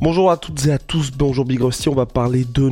[0.00, 2.70] Bonjour à toutes et à tous, bonjour Big Rusty, on va parler de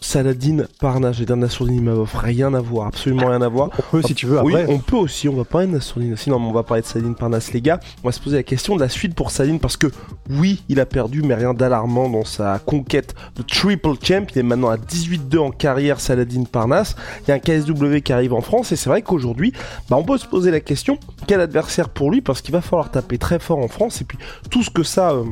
[0.00, 3.70] Saladin Parnasse et d'un Nassourdine Imavov, rien à voir, absolument rien à voir.
[3.78, 4.72] On peut si tu veux Oui, après.
[4.72, 6.86] on peut aussi, on va parler de Nassourdine aussi, non mais on va parler de
[6.86, 7.78] Saladin Parnasse les gars.
[8.02, 9.86] On va se poser la question de la suite pour Saladin parce que
[10.30, 14.42] oui, il a perdu mais rien d'alarmant dans sa conquête de Triple Champ, il est
[14.42, 16.96] maintenant à 18-2 en carrière Saladin Parnasse.
[17.22, 19.52] Il y a un KSW qui arrive en France et c'est vrai qu'aujourd'hui,
[19.90, 20.98] bah, on peut se poser la question,
[21.28, 22.20] quel adversaire pour lui?
[22.20, 24.18] Parce qu'il va falloir taper très fort en France et puis
[24.50, 25.12] tout ce que ça...
[25.12, 25.24] euh,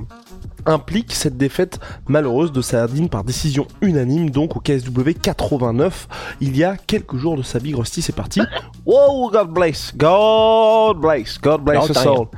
[0.67, 6.09] implique cette défaite malheureuse de Saladin par décision unanime donc au KSW 89
[6.41, 8.41] il y a quelques jours de sa Big Rusty c'est parti.
[8.85, 9.93] Wow God bless.
[9.97, 11.39] God bless.
[11.41, 12.29] God bless us all.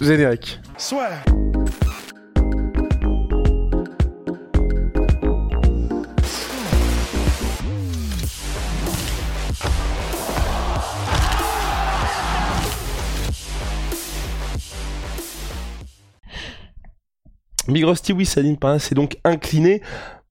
[0.00, 0.60] Générique
[17.68, 19.82] Big Rusty, oui, Saladin Parnasse s'est donc incliné.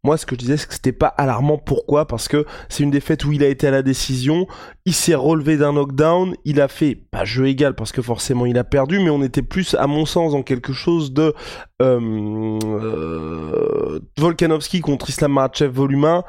[0.03, 1.57] Moi, ce que je disais, c'est que c'était pas alarmant.
[1.57, 2.07] Pourquoi?
[2.07, 4.47] Parce que c'est une défaite où il a été à la décision.
[4.85, 6.35] Il s'est relevé d'un knockdown.
[6.45, 9.41] Il a fait, pas jeu égal, parce que forcément il a perdu, mais on était
[9.41, 11.33] plus, à mon sens, dans quelque chose de
[11.81, 16.23] euh, euh, Volkanovski contre Islam Makhachev volume 1.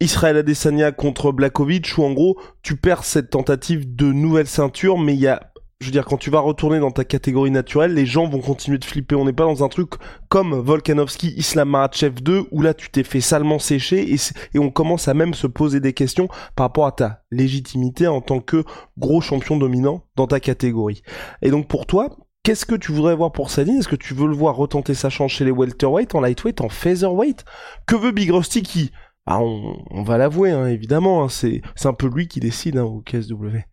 [0.00, 5.14] Israël Adesanya contre Blakovic, où en gros, tu perds cette tentative de nouvelle ceinture, mais
[5.14, 5.40] il y a
[5.80, 8.78] je veux dire, quand tu vas retourner dans ta catégorie naturelle, les gens vont continuer
[8.78, 9.16] de flipper.
[9.16, 9.92] On n'est pas dans un truc
[10.28, 15.08] comme Volkanovski, Islam Makhachev 2, où là tu t'es fait salement sécher et, on commence
[15.08, 18.64] à même se poser des questions par rapport à ta légitimité en tant que
[18.98, 21.02] gros champion dominant dans ta catégorie.
[21.42, 24.28] Et donc pour toi, qu'est-ce que tu voudrais voir pour Saladin Est-ce que tu veux
[24.28, 27.44] le voir retenter sa chance chez les welterweight, en lightweight, en featherweight?
[27.86, 28.90] Que veut Big Rusty qui
[29.26, 33.00] bah, on, va l'avouer, hein, évidemment, hein, c'est un peu lui qui décide hein, au
[33.00, 33.64] KSW.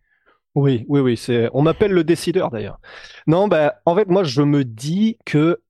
[0.54, 1.16] Oui, oui, oui.
[1.16, 1.48] C'est.
[1.52, 2.80] On m'appelle le décideur d'ailleurs.
[3.26, 5.62] Non, bah, en fait, moi, je me dis que,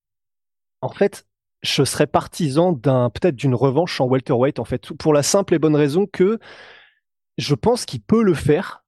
[0.81, 1.26] en fait,
[1.62, 5.59] je serais partisan d'un peut-être d'une revanche en welterweight, en fait, pour la simple et
[5.59, 6.41] bonne raison que
[7.38, 8.84] je pense qu'il peut le faire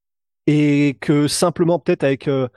[0.47, 2.49] et que simplement peut-être avec euh,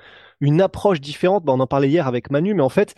[0.42, 1.46] une approche différente.
[1.46, 2.96] Bah, on en parlait hier avec Manu, mais en fait,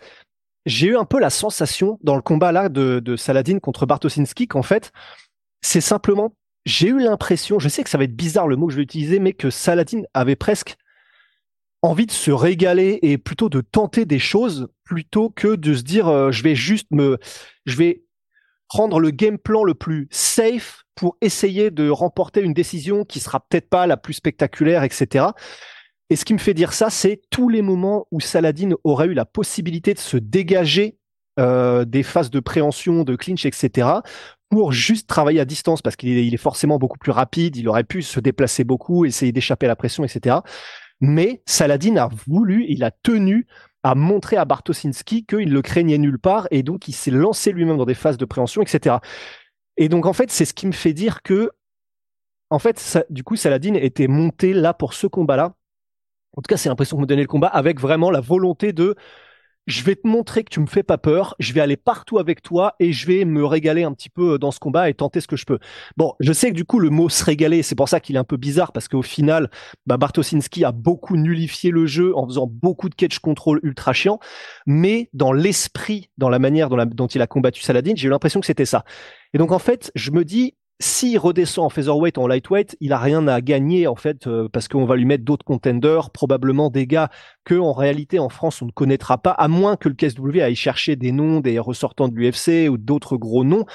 [0.66, 4.48] j'ai eu un peu la sensation dans le combat là de, de Saladin contre Bartosinski
[4.48, 4.92] qu'en fait,
[5.62, 6.34] c'est simplement
[6.70, 8.84] j'ai eu l'impression, je sais que ça va être bizarre le mot que je vais
[8.84, 10.78] utiliser, mais que Saladin avait presque
[11.82, 16.08] envie de se régaler et plutôt de tenter des choses plutôt que de se dire
[16.08, 17.18] euh, je vais juste me,
[17.66, 18.04] je vais
[18.68, 23.40] prendre le game plan le plus safe pour essayer de remporter une décision qui sera
[23.40, 25.28] peut-être pas la plus spectaculaire, etc.
[26.10, 29.14] Et ce qui me fait dire ça, c'est tous les moments où Saladin aurait eu
[29.14, 30.98] la possibilité de se dégager
[31.40, 34.02] euh, des phases de préhension, de clinch, etc
[34.50, 38.02] pour juste travailler à distance parce qu'il est, forcément beaucoup plus rapide, il aurait pu
[38.02, 40.38] se déplacer beaucoup, essayer d'échapper à la pression, etc.
[41.02, 43.48] Mais Saladin a voulu, il a tenu
[43.84, 47.78] à montrer à Bartosinski qu'il le craignait nulle part et donc il s'est lancé lui-même
[47.78, 48.98] dans des phases de préhension, etc.
[49.78, 51.52] Et donc en fait, c'est ce qui me fait dire que,
[52.50, 55.54] en fait, du coup, Saladin était monté là pour ce combat-là.
[56.36, 58.96] En tout cas, c'est l'impression que me donnait le combat avec vraiment la volonté de
[59.68, 62.42] je vais te montrer que tu me fais pas peur, je vais aller partout avec
[62.42, 65.28] toi et je vais me régaler un petit peu dans ce combat et tenter ce
[65.28, 65.60] que je peux.
[65.96, 68.20] Bon, je sais que du coup le mot se régaler, c'est pour ça qu'il est
[68.20, 69.50] un peu bizarre parce qu'au final,
[69.86, 74.20] bah, Bartosinski a beaucoup nullifié le jeu en faisant beaucoup de catch control ultra chiant,
[74.66, 78.40] mais dans l'esprit, dans la manière dont, dont il a combattu Saladin, j'ai eu l'impression
[78.40, 78.86] que c'était ça.
[79.34, 82.98] Et donc en fait, je me dis s'il redescend en featherweight, en lightweight, il a
[82.98, 86.88] rien à gagner en fait euh, parce qu'on va lui mettre d'autres contenders, probablement des
[86.88, 87.10] gars
[87.44, 90.56] que en réalité en France on ne connaîtra pas, à moins que le KSW aille
[90.56, 93.66] chercher des noms des ressortants de l'UFC ou d'autres gros noms,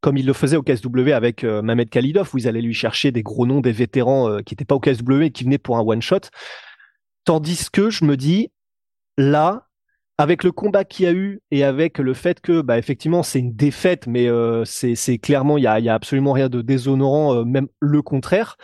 [0.00, 3.10] comme il le faisait au KSW avec euh, Mamed Khalidov, où ils allaient lui chercher
[3.10, 5.78] des gros noms, des vétérans euh, qui n'étaient pas au KSW et qui venaient pour
[5.78, 6.30] un one shot.
[7.24, 8.50] Tandis que je me dis
[9.18, 9.68] là,
[10.22, 13.40] avec le combat qu'il y a eu et avec le fait que, bah, effectivement, c'est
[13.40, 17.66] une défaite, mais euh, c'est clairement, il y a, absolument rien de déshonorant, euh, même
[17.80, 18.56] le contraire.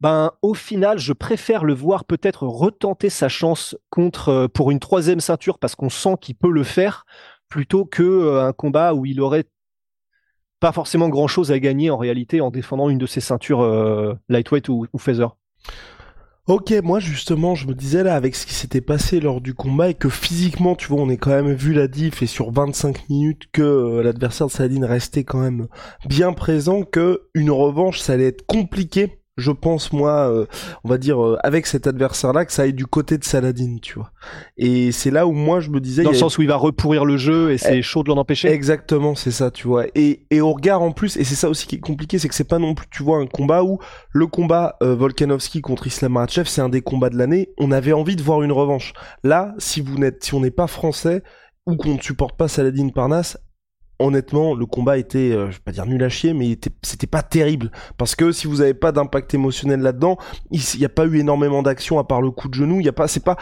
[0.00, 4.80] Ben, au final, je préfère le voir peut-être retenter sa chance contre euh, pour une
[4.80, 7.04] troisième ceinture parce qu'on sent qu'il peut le faire,
[7.48, 9.44] plutôt que un combat où il aurait
[10.58, 13.62] pas forcément grand-chose à gagner en réalité en défendant une de ses ceintures
[14.28, 15.36] lightweight ou, ou feather.
[16.48, 19.90] Ok, moi justement, je me disais là, avec ce qui s'était passé lors du combat,
[19.90, 23.08] et que physiquement, tu vois, on est quand même vu la diff, et sur 25
[23.08, 25.68] minutes, que euh, l'adversaire de Saladin restait quand même
[26.04, 30.46] bien présent, que une revanche, ça allait être compliqué je pense moi, euh,
[30.84, 33.94] on va dire euh, avec cet adversaire-là, que ça aille du côté de Saladin, tu
[33.94, 34.12] vois.
[34.58, 37.04] Et c'est là où moi je me disais, dans le sens où il va repourrir
[37.04, 38.48] le jeu et c'est eh, chaud de l'en empêcher.
[38.48, 39.86] Exactement, c'est ça, tu vois.
[39.94, 42.34] Et et au regard en plus, et c'est ça aussi qui est compliqué, c'est que
[42.34, 43.78] c'est pas non plus, tu vois, un combat où
[44.10, 47.50] le combat euh, Volkanovski contre Islam Makhachev, c'est un des combats de l'année.
[47.58, 48.92] On avait envie de voir une revanche.
[49.24, 51.22] Là, si vous n'êtes, si on n'est pas français
[51.66, 53.36] ou qu'on ne supporte pas Saladin Parnas,
[53.98, 57.22] honnêtement, le combat était, euh, je vais pas dire nul à chier, mais c'était pas
[57.22, 57.70] terrible.
[57.96, 60.16] Parce que si vous avez pas d'impact émotionnel là-dedans,
[60.50, 62.80] il n'y a pas eu énormément d'action à part le coup de genou.
[62.80, 63.36] Il y a pas, c'est pas,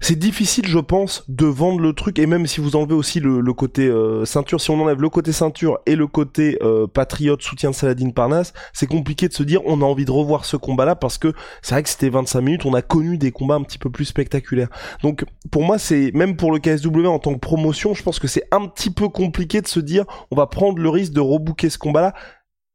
[0.00, 2.18] c'est difficile, je pense, de vendre le truc.
[2.18, 5.32] Et même si vous enlevez aussi le, côté euh, ceinture, si on enlève le côté
[5.32, 9.60] ceinture et le côté euh, patriote, soutien de Saladin Parnas, c'est compliqué de se dire
[9.64, 12.66] on a envie de revoir ce combat-là parce que c'est vrai que c'était 25 minutes,
[12.66, 14.68] on a connu des combats un petit peu plus spectaculaires.
[15.02, 18.28] Donc pour moi, c'est même pour le KSW en tant que promotion, je pense que
[18.28, 21.70] c'est un petit peu compliqué de se dire on va prendre le risque de rebooker
[21.70, 22.14] ce combat-là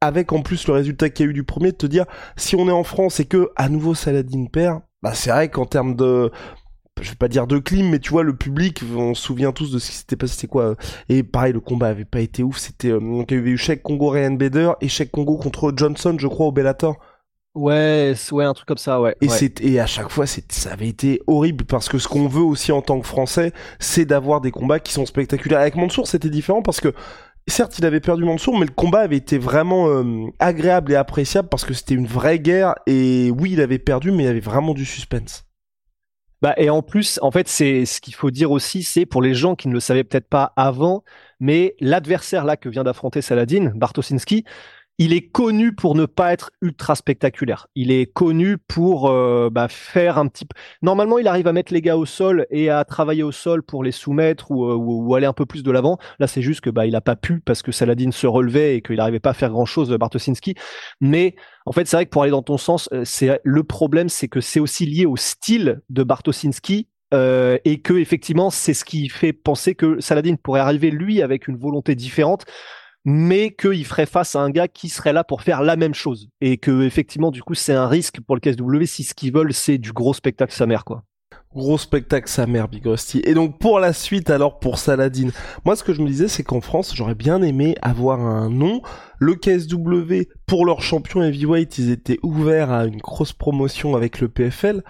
[0.01, 2.05] avec en plus le résultat qu'il y a eu du premier, de te dire
[2.35, 5.65] si on est en France et que à nouveau Saladin perd, bah c'est vrai qu'en
[5.65, 6.31] termes de
[7.01, 9.71] je vais pas dire de clim, mais tu vois, le public, on se souvient tous
[9.71, 10.63] de ce qui s'était passé, c'était quoi.
[10.63, 10.75] Euh,
[11.09, 13.57] et pareil, le combat avait pas été ouf, c'était, euh, donc il y avait eu
[13.57, 16.97] Cheikh Congo Ryan Bader et Cheikh Congo contre Johnson, je crois, au Bellator.
[17.53, 19.15] Ouais, ouais, un truc comme ça, ouais.
[19.19, 22.41] Et c'est et à chaque fois, ça avait été horrible parce que ce qu'on veut
[22.41, 25.59] aussi en tant que Français, c'est d'avoir des combats qui sont spectaculaires.
[25.59, 26.93] Avec Mansour, c'était différent parce que
[27.47, 31.49] certes, il avait perdu Mansour, mais le combat avait été vraiment euh, agréable et appréciable
[31.49, 32.75] parce que c'était une vraie guerre.
[32.87, 35.43] Et oui, il avait perdu, mais il y avait vraiment du suspense.
[36.41, 39.35] Bah, et en plus, en fait, c'est ce qu'il faut dire aussi, c'est pour les
[39.35, 41.03] gens qui ne le savaient peut-être pas avant,
[41.39, 44.43] mais l'adversaire là que vient d'affronter Saladin, Bartosinski,
[44.97, 47.67] il est connu pour ne pas être ultra spectaculaire.
[47.75, 50.45] Il est connu pour euh, bah, faire un petit.
[50.81, 53.83] Normalement, il arrive à mettre les gars au sol et à travailler au sol pour
[53.83, 55.97] les soumettre ou, euh, ou, aller un peu plus de l'avant.
[56.19, 58.81] Là, c'est juste que bah il a pas pu parce que Saladin se relevait et
[58.81, 60.55] qu'il n'arrivait pas à faire grand chose, Bartosinski.
[60.99, 61.35] Mais
[61.65, 64.27] en fait, c'est vrai que pour aller dans ton sens, euh, c'est le problème, c'est
[64.27, 69.09] que c'est aussi lié au style de Bartosinski euh, et que effectivement c'est ce qui
[69.09, 72.45] fait penser que Saladin pourrait arriver lui avec une volonté différente
[73.05, 76.29] mais qu'il ferait face à un gars qui serait là pour faire la même chose.
[76.39, 79.53] Et que, effectivement, du coup, c'est un risque pour le KSW si ce qu'ils veulent,
[79.53, 81.03] c'est du gros spectacle sa mère, quoi.
[81.53, 83.21] Gros spectacle sa mère, Big Rusty.
[83.25, 85.29] Et donc, pour la suite, alors, pour Saladin,
[85.65, 88.81] moi, ce que je me disais, c'est qu'en France, j'aurais bien aimé avoir un nom.
[89.19, 94.29] Le KSW, pour leur champion heavyweight, ils étaient ouverts à une grosse promotion avec le
[94.29, 94.81] PFL.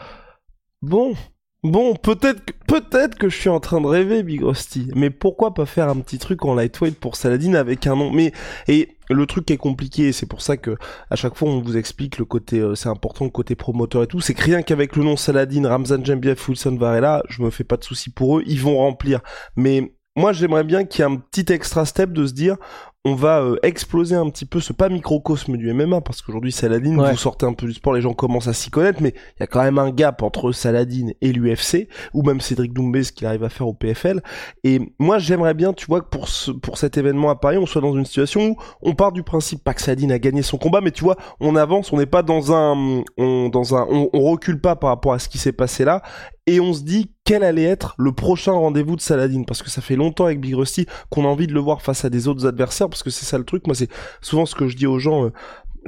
[0.84, 1.16] Bon,
[1.64, 4.90] Bon, peut-être peut-être que je suis en train de rêver, Big Rusty.
[4.96, 8.10] Mais pourquoi pas faire un petit truc en lightweight pour Saladin avec un nom?
[8.12, 8.32] Mais
[8.68, 10.76] et le truc est compliqué, c'est pour ça que
[11.12, 14.08] à chaque fois on vous explique le côté, euh, c'est important le côté promoteur et
[14.08, 14.22] tout.
[14.22, 17.78] C'est que rien qu'avec le nom Saladin, Ramzan Jambiev, Wilson Varela, je me fais pas
[17.78, 19.22] de soucis pour eux, ils vont remplir.
[19.56, 22.58] Mais moi j'aimerais bien qu'il y ait un petit extra step de se dire
[23.04, 26.96] on va euh, exploser un petit peu ce pas microcosme du MMA parce qu'aujourd'hui Saladin
[26.96, 29.44] vous sortez un peu du sport les gens commencent à s'y connaître mais il y
[29.44, 33.26] a quand même un gap entre Saladin et l'UFC ou même Cédric Doumbé ce qu'il
[33.26, 34.22] arrive à faire au PFL
[34.64, 37.66] et moi j'aimerais bien tu vois que pour ce, pour cet événement à Paris on
[37.66, 40.60] soit dans une situation où on part du principe pas que Saladin a gagné son
[40.60, 44.12] combat mais tu vois on avance on n'est pas dans un on dans un on,
[44.14, 46.04] on recule pas par rapport à ce qui s'est passé là
[46.46, 49.44] et on se dit quel allait être le prochain rendez-vous de Saladin.
[49.44, 52.04] Parce que ça fait longtemps avec Big Rusty qu'on a envie de le voir face
[52.04, 53.68] à des autres adversaires parce que c'est ça le truc.
[53.68, 53.88] Moi c'est
[54.20, 55.30] souvent ce que je dis aux gens euh,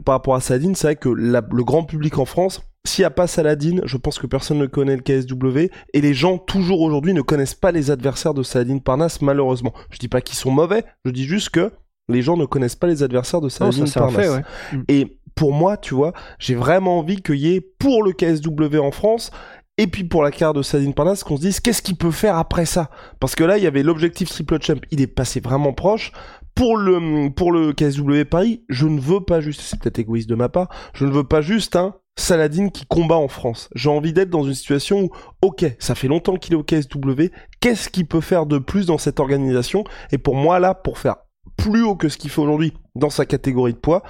[0.06, 0.72] par rapport à Saladin.
[0.74, 4.20] C'est vrai que le grand public en France s'il n'y a pas Saladin, je pense
[4.20, 7.92] que personne ne connaît le KSW et les gens toujours aujourd'hui ne connaissent pas les
[7.92, 9.74] adversaires de Saladin Parnas malheureusement.
[9.90, 11.74] Je dis pas qu'ils sont mauvais, je dis juste que
[12.08, 14.42] les gens ne connaissent pas les adversaires de Saladin Parnas.
[14.88, 18.92] Et pour moi, tu vois, j'ai vraiment envie qu'il y ait pour le KSW en
[18.92, 19.32] France
[19.78, 22.38] et puis pour la carte de Saladin Parnas, qu'on se dise qu'est-ce qu'il peut faire
[22.38, 22.90] après ça?
[23.20, 26.12] Parce que là, il y avait l'objectif triple champ, il est passé vraiment proche.
[26.56, 30.36] Pour le pour le KSW Paris, je ne veux pas juste, c'est peut-être égoïste de
[30.36, 33.70] ma part, je ne veux pas juste un Saladin qui combat en France.
[33.74, 35.10] J'ai envie d'être dans une situation où,
[35.42, 39.00] ok, ça fait longtemps qu'il est au KSW, qu'est-ce qu'il peut faire de plus dans
[39.00, 39.84] cette organisation?
[40.12, 41.16] Et pour moi, là, pour faire
[41.58, 44.04] plus haut que ce qu'il fait aujourd'hui dans sa catégorie de poids,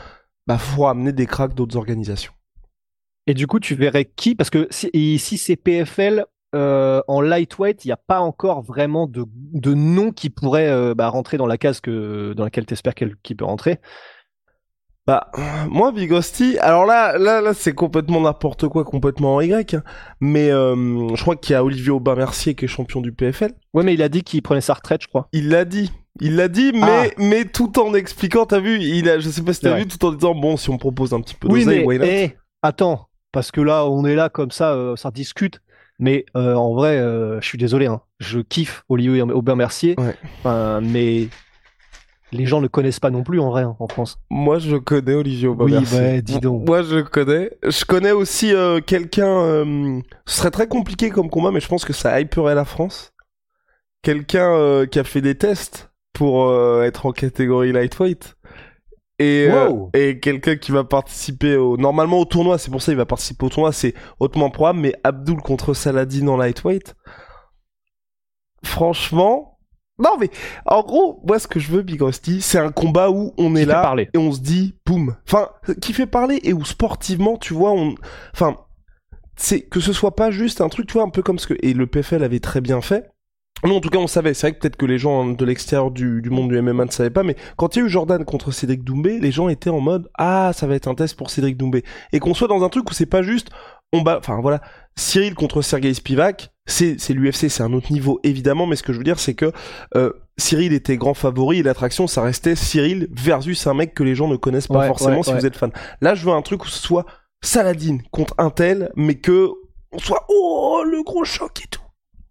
[0.45, 2.33] bah faut amener des cracks d'autres organisations.
[3.27, 4.35] Et du coup, tu verrais qui?
[4.35, 6.25] Parce que si, si c'est PFL
[6.55, 10.93] euh, en lightweight, il n'y a pas encore vraiment de, de nom qui pourrait euh,
[10.93, 13.79] bah, rentrer dans la case que, dans laquelle tu espères qu'il peut rentrer.
[15.05, 15.31] Bah,
[15.67, 19.73] moi, Bigosti, alors là, là, là, c'est complètement n'importe quoi, complètement en Y.
[19.73, 19.83] Hein.
[20.21, 20.75] Mais euh,
[21.15, 23.51] je crois qu'il y a Olivier Aubin-Mercier qui est champion du PFL.
[23.73, 25.27] Ouais, mais il a dit qu'il prenait sa retraite, je crois.
[25.33, 25.91] Il l'a dit.
[26.21, 27.05] Il l'a dit, mais, ah.
[27.17, 30.05] mais tout en expliquant, t'as vu, il a, je sais pas si t'as vu, tout
[30.05, 33.59] en disant, bon, si on propose un petit peu oui, mais, hey, attends, parce que
[33.59, 35.59] là, on est là comme ça, euh, ça discute.
[35.99, 39.95] Mais euh, en vrai, euh, je suis désolé, hein, je kiffe Olivier Aubin-Mercier,
[40.45, 41.27] mais
[42.31, 44.17] les gens ne connaissent pas non plus en vrai hein, en France.
[44.29, 45.99] Moi, je connais Olivier Aubin-Mercier.
[45.99, 46.67] Oui, bah, dis donc.
[46.67, 47.51] Moi, je connais.
[47.63, 48.53] Je connais aussi
[48.85, 49.65] quelqu'un.
[50.25, 53.13] ce serait très compliqué comme combat, mais je pense que ça hyperait la France.
[54.03, 58.35] Quelqu'un qui a fait des tests pour être en catégorie lightweight
[59.19, 62.97] et, euh, et quelqu'un qui va participer au normalement au tournoi c'est pour ça qu'il
[62.97, 66.95] va participer au tournoi c'est hautement probable mais Abdul contre Saladin en lightweight.
[68.63, 69.59] Franchement.
[69.99, 70.31] Non mais
[70.65, 73.65] en gros moi ce que je veux Big Rusty c'est un combat où on est
[73.65, 75.15] là et on se dit boum.
[75.27, 75.49] Enfin
[75.81, 77.93] qui fait parler et où sportivement tu vois on
[78.33, 78.57] enfin
[79.35, 81.53] c'est que ce soit pas juste un truc tu vois un peu comme ce que
[81.61, 83.12] et le PFL avait très bien fait
[83.65, 84.33] non, en tout cas, on savait.
[84.33, 87.09] C'est vrai que peut-être que les gens de l'extérieur du, monde du MMA ne savaient
[87.09, 89.79] pas, mais quand il y a eu Jordan contre Cédric Doumbé, les gens étaient en
[89.79, 92.69] mode ah ça va être un test pour Cédric Doumbé et qu'on soit dans un
[92.69, 93.49] truc où c'est pas juste
[93.93, 94.17] on bat.
[94.17, 94.61] Enfin voilà,
[94.95, 98.91] Cyril contre Sergei Spivak, c'est c'est l'UFC, c'est un autre niveau évidemment, mais ce que
[98.91, 99.51] je veux dire c'est que
[99.95, 104.15] euh, Cyril était grand favori et l'attraction ça restait Cyril versus un mec que les
[104.15, 105.71] gens ne connaissent pas forcément si vous êtes fan.
[106.01, 107.05] Là, je veux un truc où ce soit
[107.41, 109.49] Saladin contre un tel, mais que
[109.91, 111.81] on soit oh le gros choc et tout.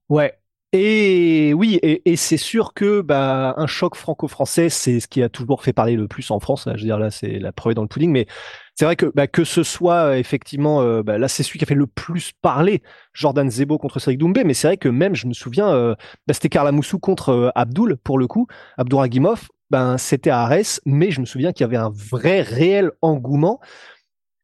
[0.09, 0.35] Ouais,
[0.75, 5.63] et oui, et, c'est sûr que bah, un choc franco-français, c'est ce qui a toujours
[5.63, 6.65] fait parler le plus en France.
[6.67, 8.11] je veux dire, là, c'est la preuve dans le pudding.
[8.11, 8.27] Mais
[8.75, 11.67] c'est vrai que bah, que ce soit euh, effectivement, euh, bah, là, c'est celui qui
[11.67, 14.45] a fait le plus parler, Jordan Zebo contre Cédric Doumbé.
[14.45, 15.95] Mais c'est vrai que même, je me souviens, euh,
[16.27, 18.47] bah, c'était Karla Moussou contre Abdul, pour le coup,
[18.79, 19.49] Abdouragimov.
[19.71, 20.51] Ben, c'était à
[20.85, 23.61] mais je me souviens qu'il y avait un vrai, réel engouement.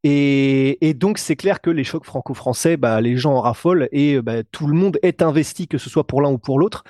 [0.04, 4.44] Et, donc c'est clair que les chocs franco-français, bah, les gens en raffolent et bah,
[4.44, 6.84] tout le monde est investi, que ce soit pour l'un ou pour l'autre.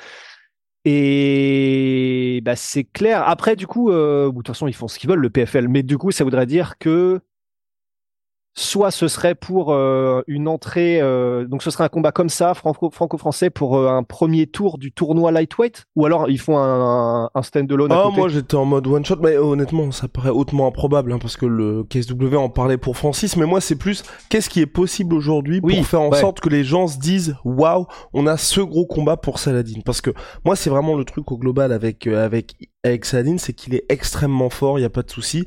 [0.84, 3.28] Et bah, c'est clair.
[3.28, 5.68] Après, du coup, euh, de toute façon, ils font ce qu'ils veulent, le PFL.
[5.68, 7.20] Mais du coup, ça voudrait dire que
[8.58, 12.54] soit ce serait pour euh, une entrée, euh, donc ce serait un combat comme ça,
[12.54, 17.42] franco-français, pour euh, un premier tour du tournoi lightweight, ou alors ils font un, un
[17.42, 17.92] stand-alone.
[17.92, 21.36] Ah, moi j'étais en mode one shot, mais honnêtement, ça paraît hautement improbable, hein, parce
[21.36, 25.14] que le KSW en parlait pour Francis, mais moi c'est plus qu'est-ce qui est possible
[25.14, 28.86] aujourd'hui pour faire en sorte que les gens se disent waouh, on a ce gros
[28.86, 30.10] combat pour Saladin, parce que
[30.44, 34.50] moi c'est vraiment le truc au global avec avec avec Saladin, c'est qu'il est extrêmement
[34.50, 35.44] fort, il y a pas de souci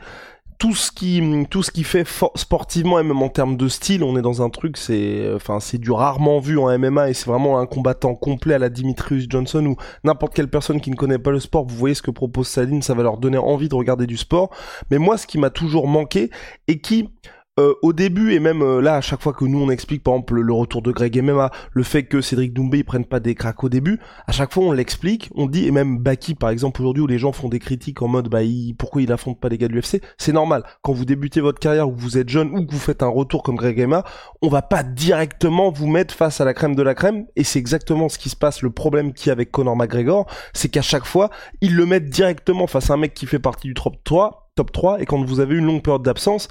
[0.61, 4.15] tout ce qui tout ce qui fait sportivement et même en termes de style, on
[4.15, 7.57] est dans un truc c'est enfin c'est du rarement vu en MMA et c'est vraiment
[7.57, 11.31] un combattant complet à la Dimitrius Johnson ou n'importe quelle personne qui ne connaît pas
[11.31, 14.05] le sport, vous voyez ce que propose Saline, ça va leur donner envie de regarder
[14.05, 14.51] du sport.
[14.91, 16.29] Mais moi ce qui m'a toujours manqué
[16.67, 17.09] et qui
[17.59, 20.13] euh, au début et même euh, là à chaque fois que nous on explique par
[20.13, 23.35] exemple le, retour de Greg MMA, le fait que Cédric Doumbé ils prennent pas des
[23.35, 26.81] cracks au début, à chaque fois on l'explique, on dit et même Baki par exemple
[26.81, 28.39] aujourd'hui où les gens font des critiques en mode bah
[28.77, 30.63] pourquoi il affronte pas les gars de l'UFC, c'est normal.
[30.81, 33.09] Quand vous débutez votre carrière ou que vous êtes jeune ou que vous faites un
[33.09, 34.05] retour comme Greg MMA,
[34.41, 37.59] on va pas directement vous mettre face à la crème de la crème et c'est
[37.59, 38.61] exactement ce qui se passe.
[38.61, 41.29] Le problème qu'il y avec Conor McGregor, c'est qu'à chaque fois
[41.59, 44.71] ils le mettent directement face à un mec qui fait partie du top 3 top
[44.71, 46.47] 3 et quand vous avez une longue période d'absence,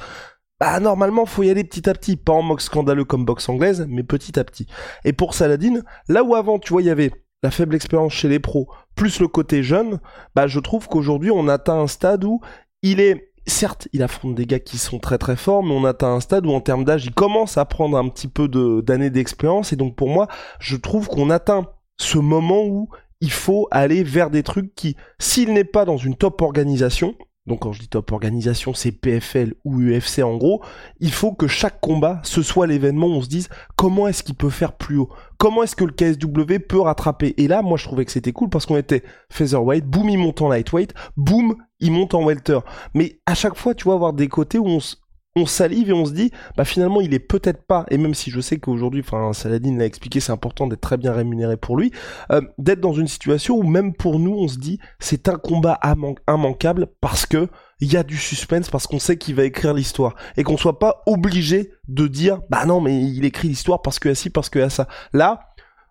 [0.60, 3.86] bah normalement faut y aller petit à petit, pas en mode scandaleux comme boxe anglaise,
[3.88, 4.66] mais petit à petit.
[5.04, 7.10] Et pour Saladin, là où avant tu vois il y avait
[7.42, 10.00] la faible expérience chez les pros, plus le côté jeune,
[10.34, 12.40] bah je trouve qu'aujourd'hui on atteint un stade où
[12.82, 16.14] il est certes, il affronte des gars qui sont très très forts, mais on atteint
[16.14, 18.48] un stade où en termes d'âge, il commence à prendre un petit peu
[18.82, 19.72] d'années d'expérience.
[19.72, 21.66] Et donc pour moi, je trouve qu'on atteint
[21.98, 22.88] ce moment où
[23.20, 27.14] il faut aller vers des trucs qui, s'il n'est pas dans une top organisation,
[27.46, 30.62] donc quand je dis top organisation, c'est PFL ou UFC en gros,
[31.00, 34.34] il faut que chaque combat, ce soit l'événement où on se dise comment est-ce qu'il
[34.34, 35.08] peut faire plus haut?
[35.38, 37.34] Comment est-ce que le KSW peut rattraper?
[37.38, 40.42] Et là, moi je trouvais que c'était cool parce qu'on était featherweight, boum il monte
[40.42, 42.60] en lightweight, boum il monte en welter.
[42.94, 44.96] Mais à chaque fois, tu vas avoir des côtés où on, se
[45.36, 48.30] on salive et on se dit, bah finalement il est peut-être pas, et même si
[48.30, 51.92] je sais qu'aujourd'hui, enfin Saladin l'a expliqué, c'est important d'être très bien rémunéré pour lui,
[52.32, 55.78] euh, d'être dans une situation où même pour nous on se dit, c'est un combat
[56.26, 57.48] immanquable parce que
[57.82, 60.78] il y a du suspense, parce qu'on sait qu'il va écrire l'histoire, et qu'on soit
[60.78, 64.50] pas obligé de dire, bah non mais il écrit l'histoire parce que à ci, parce
[64.50, 64.88] que à ça.
[65.12, 65.40] Là,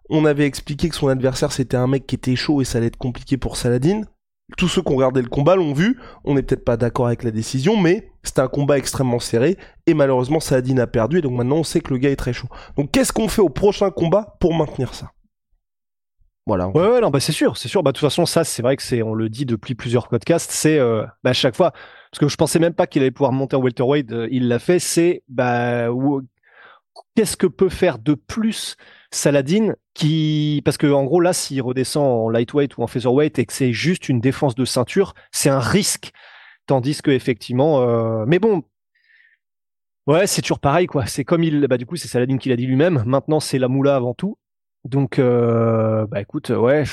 [0.09, 2.87] on avait expliqué que son adversaire c'était un mec qui était chaud et ça allait
[2.87, 4.01] être compliqué pour Saladin
[4.57, 5.99] tous ceux qui ont regardé le combat l'ont vu.
[6.23, 9.57] On n'est peut-être pas d'accord avec la décision, mais c'était un combat extrêmement serré.
[9.87, 11.19] Et malheureusement, Saladin a perdu.
[11.19, 12.47] Et donc maintenant, on sait que le gars est très chaud.
[12.77, 15.11] Donc qu'est-ce qu'on fait au prochain combat pour maintenir ça?
[16.45, 16.69] Voilà.
[16.69, 17.83] Ouais, ouais, non, bah c'est sûr, c'est sûr.
[17.83, 20.49] Bah de toute façon, ça, c'est vrai que c'est, on le dit depuis plusieurs podcasts,
[20.49, 21.71] c'est euh, bah, à chaque fois,
[22.11, 24.57] parce que je pensais même pas qu'il allait pouvoir monter en welterweight, euh, il l'a
[24.57, 24.79] fait.
[24.79, 25.89] C'est bah
[27.15, 28.75] qu'est-ce que peut faire de plus
[29.11, 33.45] Saladin qui parce que en gros là s'il redescend en lightweight ou en featherweight et
[33.45, 36.11] que c'est juste une défense de ceinture, c'est un risque.
[36.67, 38.25] Tandis que effectivement, euh...
[38.27, 38.63] mais bon,
[40.09, 41.05] Ouais, c'est toujours pareil, quoi.
[41.05, 43.03] C'est comme il, bah, du coup, c'est Saladin qui l'a dit lui-même.
[43.05, 44.39] Maintenant, c'est la moula avant tout.
[44.83, 46.83] Donc, euh, bah, écoute, ouais.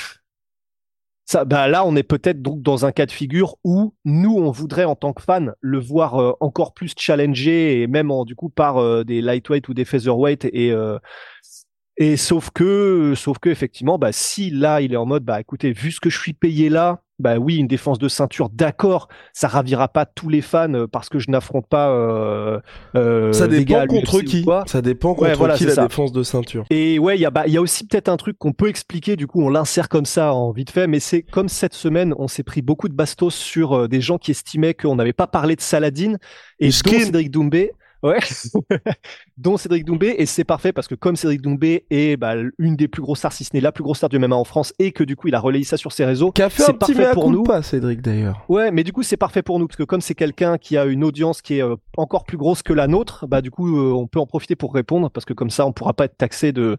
[1.27, 4.51] Ça, bah, là, on est peut-être donc dans un cas de figure où nous, on
[4.53, 8.37] voudrait, en tant que fan, le voir euh, encore plus challengé et même, en, du
[8.37, 10.73] coup, par euh, des lightweight ou des featherweight et,
[11.97, 15.73] et sauf que, sauf que, effectivement, bah, si là, il est en mode, bah, écoutez,
[15.73, 19.49] vu ce que je suis payé là, bah oui, une défense de ceinture, d'accord, ça
[19.49, 21.91] ravira pas tous les fans euh, parce que je n'affronte pas.
[21.91, 22.61] Euh,
[22.95, 24.45] euh, ça dépend contre qui.
[24.67, 26.65] Ça dépend contre qui la défense de ceinture.
[26.71, 29.17] Et ouais, il y a, bah, y a aussi peut-être un truc qu'on peut expliquer.
[29.17, 32.29] Du coup, on l'insère comme ça en vite fait, mais c'est comme cette semaine, on
[32.29, 35.57] s'est pris beaucoup de bastos sur euh, des gens qui estimaient qu'on n'avait pas parlé
[35.57, 36.17] de Saladin
[36.59, 37.73] et Cédric Doumbé.
[38.03, 38.19] Ouais,
[39.39, 42.89] dont Cédric Doumbé, et c'est parfait parce que comme Cédric Doumbé est bah, une des
[42.89, 44.93] plus grosses stars, si ce n'est la plus grosse star du MMA en France, et
[44.93, 47.43] que du coup il a relayé ça sur ses réseaux, c'est parfait pour nous.
[47.43, 48.45] Pas Cédric d'ailleurs.
[48.49, 50.85] Ouais, mais du coup c'est parfait pour nous parce que comme c'est quelqu'un qui a
[50.85, 53.93] une audience qui est euh, encore plus grosse que la nôtre, bah du coup euh,
[53.93, 56.53] on peut en profiter pour répondre parce que comme ça on pourra pas être taxé
[56.53, 56.79] de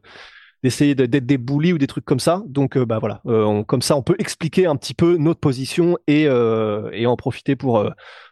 [0.64, 2.44] d'essayer d'être des bullies ou des trucs comme ça.
[2.48, 3.22] Donc euh, bah voilà,
[3.68, 7.88] comme ça on peut expliquer un petit peu notre position et et en profiter pour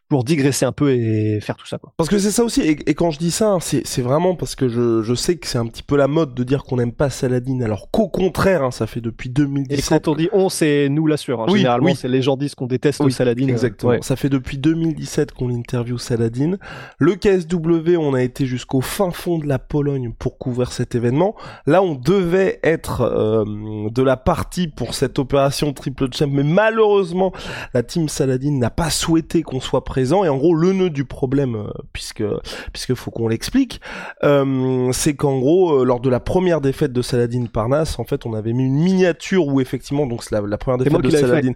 [0.07, 1.79] pour digresser un peu et faire tout ça.
[1.79, 1.91] Quoi.
[1.97, 5.01] Parce que c'est ça aussi, et, quand je dis ça, c'est vraiment parce que je,
[5.01, 7.61] je sais que c'est un petit peu la mode de dire qu'on n'aime pas Saladin,
[7.61, 9.79] alors qu'au contraire, hein, ça fait depuis 2017.
[9.79, 11.41] Et quand on dit on, c'est nous l'assure.
[11.41, 11.45] Hein.
[11.49, 13.47] Généralement, c'est les gens disent qu'on déteste oui, Saladin.
[13.47, 14.01] Exactement.
[14.01, 16.57] Ça fait depuis 2017 qu'on interview Saladin.
[16.99, 21.35] Le KSW, on a été jusqu'au fin fond de la Pologne pour couvrir cet événement.
[21.65, 27.31] Là, on devait être euh, de la partie pour cette opération triple champ, mais malheureusement,
[27.73, 30.89] la team Saladin n'a pas souhaité qu'on soit présent présent et en gros le nœud
[30.89, 32.25] du problème euh, puisque
[32.73, 33.79] puisque faut qu'on l'explique
[34.25, 38.25] euh, c'est qu'en gros euh, lors de la première défaite de Saladin Parnas en fait
[38.25, 41.53] on avait mis une miniature où effectivement donc c'est la, première défaite de Saladin.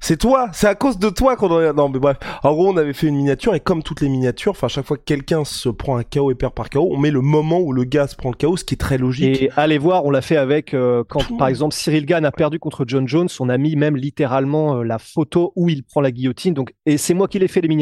[0.00, 1.74] C'est toi c'est à cause de toi qu'on a...
[1.74, 2.16] non mais bref.
[2.42, 4.96] En gros on avait fait une miniature et comme toutes les miniatures enfin chaque fois
[4.96, 7.74] que quelqu'un se prend un KO et perd par KO on met le moment où
[7.74, 9.42] le gars se prend le KO ce qui est très logique.
[9.42, 10.74] Et allez voir on l'a fait avec
[11.10, 14.82] quand par exemple Cyril Gann a perdu contre John Jones on a mis même littéralement
[14.82, 16.54] la photo où il prend la guillotine.
[16.54, 17.81] Donc et c'est moi qui l'ai fait les miniatures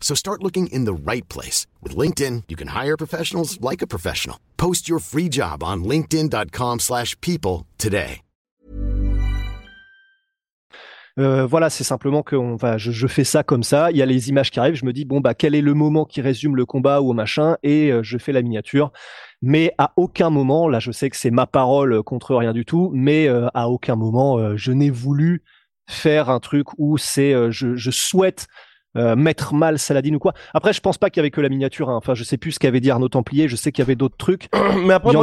[0.00, 1.68] So start looking in the right place.
[1.80, 4.40] With LinkedIn, you can hire professionals like a professional.
[4.56, 8.22] Post your free job on linkedin.com slash people today.
[11.18, 12.36] Euh, voilà, c'est simplement que
[12.76, 13.90] je, fais ça comme ça.
[13.90, 14.76] Il y a les images qui arrivent.
[14.76, 17.56] Je me dis, bon, bah, quel est le moment qui résume le combat ou machin?
[17.62, 18.92] Et euh, je fais la miniature.
[19.42, 22.90] Mais à aucun moment, là, je sais que c'est ma parole contre rien du tout,
[22.94, 25.42] mais euh, à aucun moment, je n'ai voulu
[25.88, 28.46] faire un truc où c'est, je souhaite
[28.96, 30.34] euh, mettre mal Saladin ou quoi.
[30.52, 31.90] Après, je pense pas qu'il y avait que la miniature.
[31.90, 31.96] Hein.
[31.96, 33.48] Enfin, je sais plus ce qu'avait dit Arnaud Templier.
[33.48, 34.48] Je sais qu'il y avait d'autres trucs.
[34.84, 35.14] Mais après,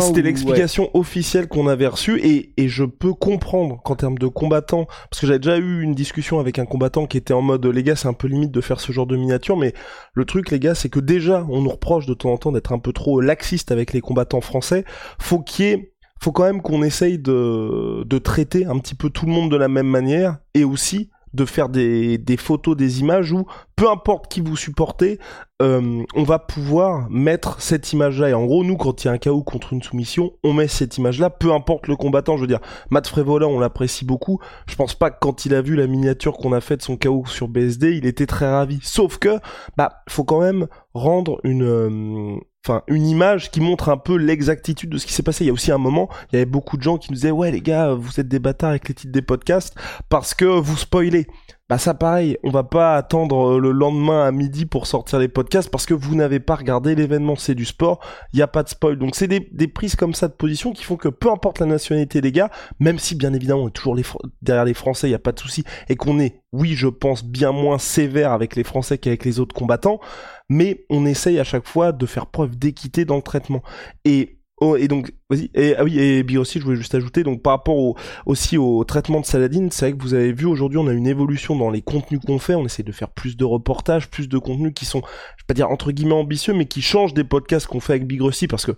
[0.00, 4.86] c'était l'explication officielle qu'on avait reçue et, et je peux comprendre qu'en termes de combattants,
[5.10, 7.82] parce que j'avais déjà eu une discussion avec un combattant qui était en mode, les
[7.82, 9.74] gars, c'est un peu limite de faire ce genre de miniature, mais
[10.12, 12.72] le truc, les gars, c'est que déjà, on nous reproche de temps en temps d'être
[12.72, 14.84] un peu trop laxiste avec les combattants français.
[15.18, 19.10] Faut qu'il y ait faut quand même qu'on essaye de, de traiter un petit peu
[19.10, 23.00] tout le monde de la même manière et aussi de faire des, des photos, des
[23.00, 25.18] images où peu importe qui vous supportez,
[25.62, 28.30] euh, on va pouvoir mettre cette image-là.
[28.30, 30.68] Et en gros, nous, quand il y a un KO contre une soumission, on met
[30.68, 32.36] cette image-là, peu importe le combattant.
[32.36, 34.38] Je veux dire, Matt Frévola, on l'apprécie beaucoup.
[34.66, 36.96] Je pense pas que quand il a vu la miniature qu'on a faite de son
[36.96, 38.78] KO sur BSD, il était très ravi.
[38.82, 39.38] Sauf que,
[39.76, 44.90] bah, faut quand même rendre une, euh, enfin une image qui montre un peu l'exactitude
[44.90, 45.44] de ce qui s'est passé.
[45.44, 47.30] Il y a aussi un moment, il y avait beaucoup de gens qui nous disaient
[47.30, 49.74] ouais les gars, vous êtes des bâtards avec les titres des podcasts
[50.08, 51.26] parce que vous spoilez.
[51.70, 55.28] Bah ça pareil, on va pas attendre euh, le lendemain à midi pour sortir les
[55.28, 58.00] podcasts parce que vous n'avez pas regardé l'événement, c'est du sport,
[58.34, 58.98] il a pas de spoil.
[58.98, 62.20] Donc c'est des, prises comme ça de position qui font que peu importe la nationalité
[62.20, 62.50] des gars,
[62.80, 64.04] même si bien évidemment on est toujours les,
[64.42, 67.24] derrière les Français, il y a pas de souci, et qu'on est, oui je pense,
[67.24, 70.00] bien moins sévère avec les Français qu'avec les autres combattants,
[70.48, 73.62] mais on essaye à chaque fois de faire preuve d'équité dans le traitement.
[74.04, 75.50] Et Oh, et donc, vas-y.
[75.54, 78.56] Et, ah oui, et bien aussi, je voulais juste ajouter, donc par rapport au, aussi
[78.56, 81.56] au traitement de Saladin, c'est vrai que vous avez vu aujourd'hui, on a une évolution
[81.56, 82.54] dans les contenus qu'on fait.
[82.54, 85.54] On essaie de faire plus de reportages, plus de contenus qui sont, je vais pas
[85.54, 88.64] dire entre guillemets ambitieux, mais qui changent des podcasts qu'on fait avec Big Rusty, parce
[88.64, 88.72] que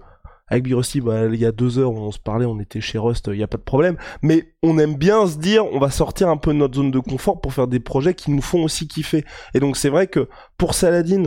[0.48, 2.98] avec Big Rusty, bah, il y a deux heures, on se parlait, on était chez
[2.98, 3.96] Rust, il n'y a pas de problème.
[4.22, 7.00] Mais on aime bien se dire, on va sortir un peu de notre zone de
[7.00, 9.24] confort pour faire des projets qui nous font aussi kiffer.
[9.54, 11.24] Et donc c'est vrai que pour Saladin,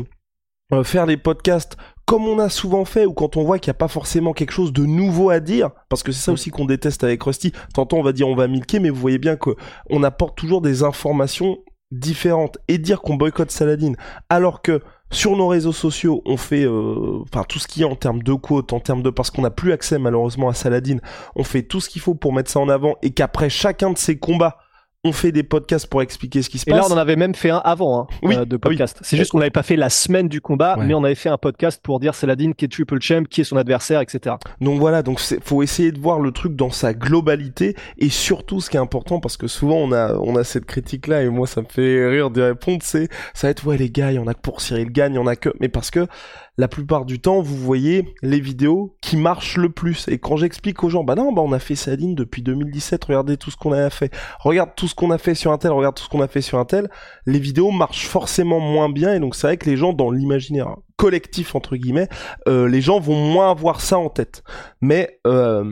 [0.73, 1.77] euh, faire les podcasts
[2.09, 4.51] comme on a souvent fait, ou quand on voit qu'il n'y a pas forcément quelque
[4.51, 7.51] chose de nouveau à dire, parce que c'est ça aussi qu'on déteste avec Rusty.
[7.75, 9.51] Tantôt on va dire on va milquer, mais vous voyez bien que
[9.91, 11.59] on apporte toujours des informations
[11.91, 13.93] différentes et dire qu'on boycotte Saladin.
[14.27, 17.87] Alors que sur nos réseaux sociaux, on fait euh, enfin tout ce qu'il y a
[17.87, 20.97] en termes de quotes, en termes de parce qu'on n'a plus accès malheureusement à Saladin,
[21.35, 23.99] on fait tout ce qu'il faut pour mettre ça en avant et qu'après chacun de
[23.99, 24.57] ces combats
[25.05, 26.73] on fait des podcasts pour expliquer ce qui se passe.
[26.73, 28.99] Et là, on en avait même fait un avant hein, oui, euh, de podcast.
[29.01, 31.37] C'est juste qu'on n'avait pas fait la semaine du combat, mais on avait fait un
[31.37, 34.35] podcast pour dire Saladin qui est triple champ, qui est son adversaire, etc.
[34.59, 38.69] Donc voilà, donc faut essayer de voir le truc dans sa globalité et surtout ce
[38.69, 41.47] qui est important parce que souvent on a on a cette critique là et moi
[41.47, 44.19] ça me fait rire de répondre, c'est ça va être ouais les gars, il y
[44.19, 46.07] en a que pour Cyril gagne, il y en a que, mais parce que
[46.59, 50.09] la plupart du temps, vous voyez les vidéos qui marchent le plus.
[50.09, 53.37] Et quand j'explique aux gens, bah non, bah on a fait Saladin depuis 2017, regardez
[53.37, 54.13] tout ce qu'on a fait.
[54.39, 56.41] Regarde tout ce qu'on a fait sur un tel, regarde tout ce qu'on a fait
[56.41, 56.89] sur un tel.
[57.25, 60.75] Les vidéos marchent forcément moins bien et donc c'est vrai que les gens dans l'imaginaire
[60.97, 62.09] collectif entre guillemets,
[62.49, 64.43] euh, les gens vont moins avoir ça en tête.
[64.81, 65.63] Mais euh,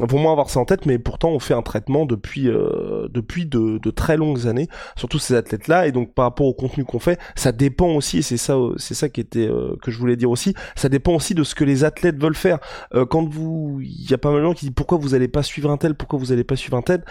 [0.00, 3.46] vont moins avoir ça en tête, mais pourtant on fait un traitement depuis euh, depuis
[3.46, 6.84] de, de, très longues années, surtout ces athlètes là, et donc par rapport au contenu
[6.84, 9.98] qu'on fait, ça dépend aussi, et c'est ça c'est ça qui était euh, que je
[9.98, 12.58] voulais dire aussi, ça dépend aussi de ce que les athlètes veulent faire.
[12.94, 15.28] Euh, quand vous, il y a pas mal de gens qui disent pourquoi vous allez
[15.28, 17.04] pas suivre un tel, pourquoi vous allez pas suivre un tel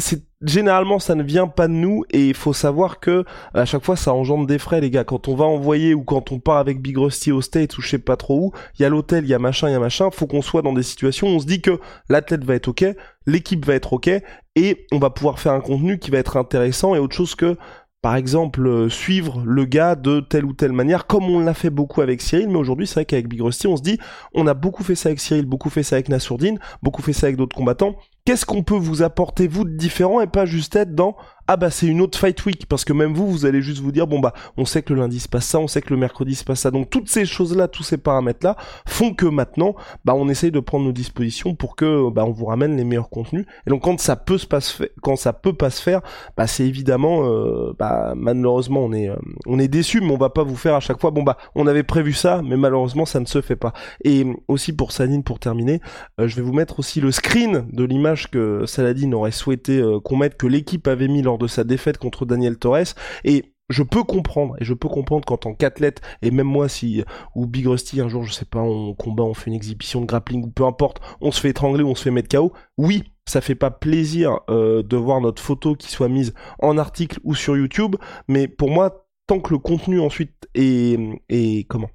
[0.00, 3.84] c'est généralement ça ne vient pas de nous et il faut savoir que à chaque
[3.84, 5.04] fois ça engendre des frais les gars.
[5.04, 7.90] Quand on va envoyer ou quand on part avec Big Rusty au State ou je
[7.90, 9.80] sais pas trop où il y a l'hôtel il y a machin il y a
[9.80, 12.68] machin faut qu'on soit dans des situations où on se dit que l'athlète va être
[12.68, 12.86] ok
[13.26, 14.10] l'équipe va être ok
[14.56, 17.56] et on va pouvoir faire un contenu qui va être intéressant et autre chose que
[18.02, 21.68] par exemple, euh, suivre le gars de telle ou telle manière, comme on l'a fait
[21.68, 23.98] beaucoup avec Cyril, mais aujourd'hui, c'est vrai qu'avec Big Rusty, on se dit,
[24.32, 27.26] on a beaucoup fait ça avec Cyril, beaucoup fait ça avec Nassourdine, beaucoup fait ça
[27.26, 30.94] avec d'autres combattants, qu'est-ce qu'on peut vous apporter vous de différent et pas juste être
[30.94, 31.16] dans
[31.52, 33.90] ah bah c'est une autre fight week parce que même vous vous allez juste vous
[33.90, 35.96] dire bon bah on sait que le lundi se passe ça on sait que le
[35.96, 36.70] mercredi se passe ça.
[36.70, 40.52] Donc toutes ces choses là tous ces paramètres là font que maintenant bah on essaye
[40.52, 43.46] de prendre nos dispositions pour que bah on vous ramène les meilleurs contenus.
[43.66, 44.60] Et donc quand ça peut se pas
[45.02, 46.02] quand ça peut pas se faire
[46.36, 50.30] bah c'est évidemment euh, bah malheureusement on est euh, on est déçu mais on va
[50.30, 53.18] pas vous faire à chaque fois bon bah on avait prévu ça mais malheureusement ça
[53.18, 53.72] ne se fait pas.
[54.04, 55.80] Et aussi pour Saline pour terminer
[56.20, 60.16] euh, je vais vous mettre aussi le screen de l'image que Saladin aurait souhaité qu'on
[60.16, 62.94] mette que l'équipe avait mis lors de sa défaite contre Daniel Torres.
[63.24, 67.04] Et je peux comprendre et je peux comprendre qu'en tant qu'athlète et même moi si
[67.34, 70.06] ou Big Rusty un jour je sais pas on combat on fait une exhibition de
[70.06, 73.04] grappling ou peu importe on se fait étrangler ou on se fait mettre KO oui
[73.26, 77.36] ça fait pas plaisir euh, de voir notre photo qui soit mise en article ou
[77.36, 77.94] sur YouTube
[78.26, 80.98] mais pour moi tant que le contenu ensuite est,
[81.28, 81.90] est comment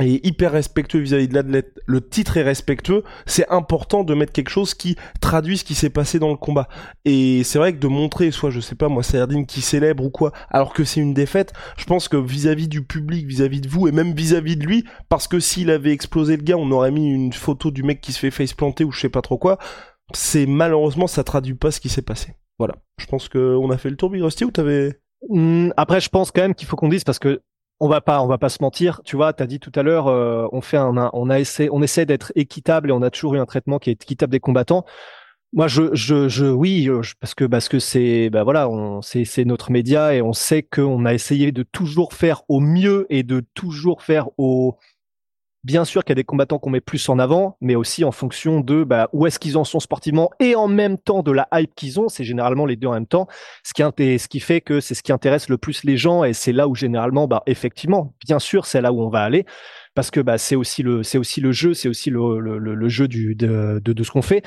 [0.00, 4.48] et hyper respectueux vis-à-vis de l'athlète, le titre est respectueux, c'est important de mettre quelque
[4.48, 6.68] chose qui traduit ce qui s'est passé dans le combat.
[7.04, 10.10] Et c'est vrai que de montrer, soit je sais pas moi, Sayardine qui célèbre ou
[10.10, 13.86] quoi, alors que c'est une défaite, je pense que vis-à-vis du public, vis-à-vis de vous
[13.86, 17.12] et même vis-à-vis de lui, parce que s'il avait explosé le gars, on aurait mis
[17.12, 19.58] une photo du mec qui se fait face planter ou je sais pas trop quoi.
[20.12, 22.34] C'est malheureusement ça traduit pas ce qui s'est passé.
[22.58, 22.74] Voilà.
[22.98, 24.98] Je pense que on a fait le tour, Big Rusty, ou t'avais
[25.30, 27.40] mmh, après, je pense quand même qu'il faut qu'on dise parce que
[27.80, 29.00] on va pas, on va pas se mentir.
[29.04, 31.68] Tu vois, tu as dit tout à l'heure, euh, on fait un, on a essayé,
[31.72, 34.40] on essaie d'être équitable et on a toujours eu un traitement qui est équitable des
[34.40, 34.84] combattants.
[35.52, 39.24] Moi, je, je, je oui, euh, parce que parce que c'est, bah voilà, on, c'est,
[39.24, 43.22] c'est notre média et on sait qu'on a essayé de toujours faire au mieux et
[43.22, 44.76] de toujours faire au,
[45.64, 48.12] Bien sûr qu'il y a des combattants qu'on met plus en avant, mais aussi en
[48.12, 51.48] fonction de bah, où est-ce qu'ils en sont sportivement et en même temps de la
[51.54, 52.08] hype qu'ils ont.
[52.10, 53.26] C'est généralement les deux en même temps.
[53.62, 56.34] Ce qui, ce qui fait que c'est ce qui intéresse le plus les gens et
[56.34, 59.46] c'est là où généralement, bah, effectivement, bien sûr, c'est là où on va aller
[59.94, 62.88] parce que bah, c'est aussi le, c'est aussi le jeu, c'est aussi le, le, le,
[62.88, 64.42] jeu du, de, de, de ce qu'on fait.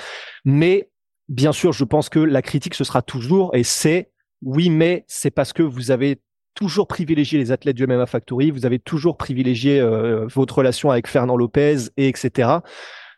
[0.46, 0.90] Mais
[1.30, 4.12] bien sûr, je pense que la critique ce sera toujours et c'est
[4.44, 6.20] oui, mais c'est parce que vous avez
[6.58, 11.08] toujours privilégié les athlètes du MMA Factory, vous avez toujours privilégié euh, votre relation avec
[11.08, 12.50] Fernand Lopez et etc.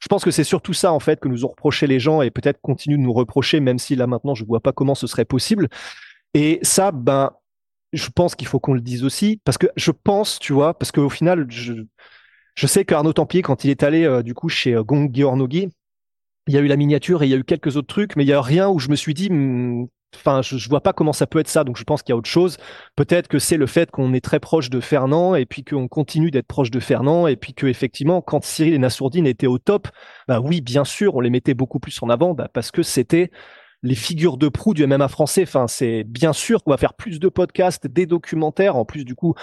[0.02, 2.32] Je pense que c'est surtout ça en fait que nous ont reproché les gens et
[2.32, 5.24] peut-être continuent de nous reprocher, même si là maintenant je vois pas comment ce serait
[5.24, 5.70] possible.
[6.34, 7.32] Et ça, ben,
[7.94, 10.92] je pense qu'il faut qu'on le dise aussi parce que je pense, tu vois, parce
[10.92, 11.74] qu'au final, je,
[12.56, 15.70] je sais qu'Arnaud Tempier, quand il est allé euh, du coup chez euh, Gong Geornogi,
[16.48, 18.26] il y a eu la miniature et il y a eu quelques autres trucs, mais
[18.26, 20.92] il y a rien où je me suis dit, hmm, Enfin, je, je vois pas
[20.92, 22.58] comment ça peut être ça, donc je pense qu'il y a autre chose.
[22.96, 26.32] Peut-être que c'est le fait qu'on est très proche de Fernand et puis qu'on continue
[26.32, 29.88] d'être proche de Fernand et puis que effectivement, quand Cyril et Nassourdine étaient au top,
[30.28, 33.30] bah oui, bien sûr, on les mettait beaucoup plus en avant, bah parce que c'était
[33.84, 35.44] les figures de proue du MMA français.
[35.44, 39.16] Enfin, c'est bien sûr qu'on va faire plus de podcasts, des documentaires, en plus du
[39.16, 39.36] coup,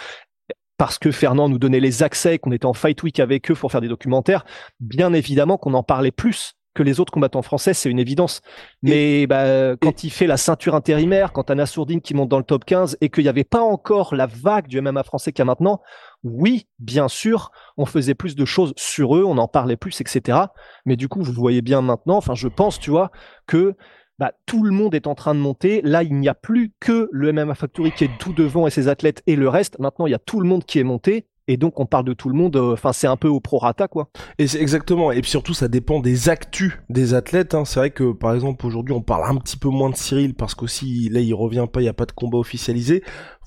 [0.77, 3.73] parce que Fernand nous donnait les accès, qu'on était en fight week avec eux pour
[3.73, 4.45] faire des documentaires.
[4.81, 8.43] Bien évidemment qu'on en parlait plus que les autres combattants français, c'est une évidence.
[8.83, 12.45] Mais bah, quand il fait la ceinture intérimaire, quand Anna Sourdine qui monte dans le
[12.45, 15.43] top 15 et qu'il n'y avait pas encore la vague du MMA français qu'il y
[15.43, 15.81] a maintenant,
[16.23, 20.39] oui, bien sûr, on faisait plus de choses sur eux, on en parlait plus, etc.
[20.85, 23.11] Mais du coup, vous voyez bien maintenant, enfin, je pense, tu vois,
[23.47, 23.75] que
[24.19, 25.81] bah, tout le monde est en train de monter.
[25.83, 28.89] Là, il n'y a plus que le MMA Factory qui est tout devant et ses
[28.89, 29.79] athlètes et le reste.
[29.79, 31.27] Maintenant, il y a tout le monde qui est monté.
[31.49, 33.89] Et donc on parle de tout le monde, euh, enfin c'est un peu au prorata
[33.89, 34.09] quoi.
[34.39, 37.55] Et c'est exactement, et puis surtout ça dépend des actus des athlètes.
[37.55, 37.65] Hein.
[37.65, 40.55] C'est vrai que par exemple aujourd'hui on parle un petit peu moins de Cyril parce
[40.55, 43.03] qu'aussi là il revient pas, il y a pas de combat officialisé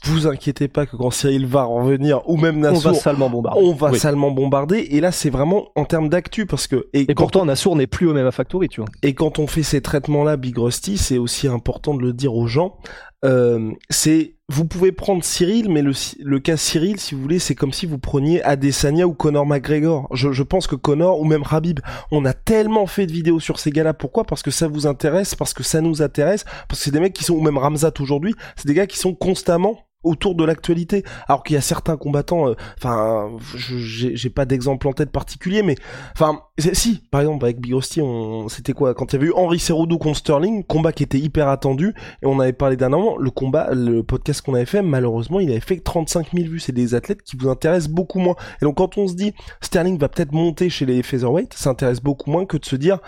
[0.06, 3.62] vous inquiétez pas que quand Cyril va revenir ou même Nassour, on va salement bombarder.
[3.64, 4.88] On va salement bombarder.
[4.92, 8.14] Et là, c'est vraiment en termes d'actu parce que et, pourtant Nassour n'est plus au
[8.14, 8.90] même Factory, tu vois.
[9.04, 12.48] Et quand on fait ces traitements-là, Big Rusty, c'est aussi important de le dire aux
[12.48, 12.78] gens.
[13.26, 17.72] Euh, c'est vous pouvez prendre Cyril, mais le, cas Cyril, si vous voulez, c'est comme
[17.72, 20.08] si vous preniez Adesanya ou Conor McGregor.
[20.12, 21.80] Je, je pense que Conor ou même Rabib,
[22.12, 23.94] on a tellement fait de vidéos sur ces gars-là.
[23.94, 24.24] Pourquoi?
[24.24, 27.14] Parce que ça vous intéresse, parce que ça nous intéresse, parce que c'est des mecs
[27.14, 31.04] qui sont, ou même Ramzat aujourd'hui, c'est des gars qui sont constamment autour de l'actualité.
[31.28, 35.76] Alors qu'il y a certains combattants, euh, enfin, j'ai pas d'exemple en tête particulier, mais
[36.14, 36.42] enfin,
[36.74, 38.02] si, par exemple avec Big Rusty,
[38.48, 38.94] c'était quoi?
[38.94, 42.26] Quand il y avait eu Henri Cerudo contre Sterling, combat qui était hyper attendu, et
[42.26, 45.60] on avait parlé d'un an, le combat, le podcast qu'on avait fait, malheureusement, il avait
[45.60, 46.60] fait 35 000 vues.
[46.60, 48.36] C'est des athlètes qui vous intéressent beaucoup moins.
[48.62, 52.02] Et donc quand on se dit Sterling va peut-être monter chez les featherweight, ça intéresse
[52.02, 53.00] beaucoup moins que de se dire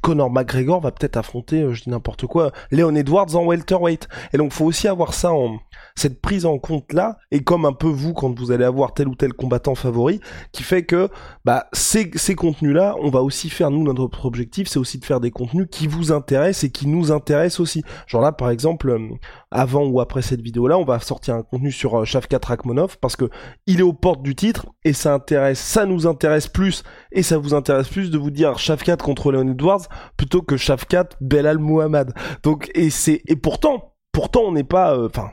[0.00, 4.08] Conor McGregor va peut-être affronter, euh, je dis n'importe quoi, Leon Edwards en welterweight.
[4.32, 5.58] Et donc faut aussi avoir ça en
[6.06, 9.08] cette prise en compte là est comme un peu vous quand vous allez avoir tel
[9.08, 10.20] ou tel combattant favori
[10.52, 11.08] qui fait que
[11.44, 15.04] bah ces, ces contenus là on va aussi faire nous notre objectif c'est aussi de
[15.04, 17.82] faire des contenus qui vous intéressent et qui nous intéressent aussi.
[18.06, 19.08] Genre là par exemple euh,
[19.50, 22.98] avant ou après cette vidéo là on va sortir un contenu sur euh, Shavkat Rakmonov
[23.00, 23.28] parce que
[23.66, 27.36] il est aux portes du titre et ça intéresse ça nous intéresse plus et ça
[27.36, 32.14] vous intéresse plus de vous dire Shavkat contre Leon Edwards plutôt que Shavkat Belal Muhammad.
[32.44, 35.32] Donc et c'est et pourtant pourtant on n'est pas euh, enfin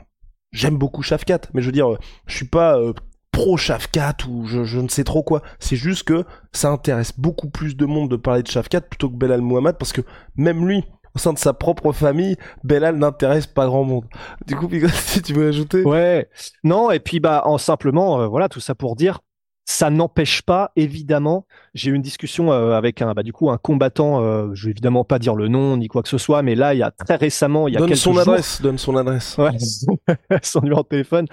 [0.54, 1.88] j'aime beaucoup Shafkat, mais je veux dire,
[2.26, 2.94] je suis pas euh,
[3.32, 5.42] pro Shafkat ou je, ne sais trop quoi.
[5.58, 9.16] C'est juste que ça intéresse beaucoup plus de monde de parler de Shafkat plutôt que
[9.16, 10.00] Belal Mohamed parce que
[10.36, 14.04] même lui, au sein de sa propre famille, Belal n'intéresse pas grand monde.
[14.46, 15.82] Du coup, si tu veux ajouter.
[15.82, 16.28] Ouais.
[16.62, 19.20] Non, et puis bah en simplement, euh, voilà, tout ça pour dire,
[19.64, 23.56] ça n'empêche pas, évidemment, j'ai eu une discussion euh, avec un, bah, du coup, un
[23.56, 24.22] combattant.
[24.22, 26.74] Euh, je vais évidemment pas dire le nom ni quoi que ce soit, mais là,
[26.74, 29.36] il y a très récemment, il y a donne quelques son adresse, donne son adresse,
[29.38, 29.52] ouais,
[30.42, 31.26] son numéro de téléphone,